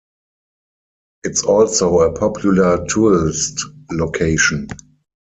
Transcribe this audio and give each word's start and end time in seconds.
It's 1.23 1.43
also 1.43 1.99
a 1.99 2.11
popular 2.11 2.83
tourist 2.87 3.61
location. 3.91 4.67